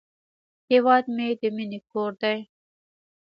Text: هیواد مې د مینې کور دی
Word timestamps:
هیواد 0.71 1.05
مې 1.15 1.27
د 1.41 1.43
مینې 1.55 1.79
کور 1.91 2.11
دی 2.21 2.37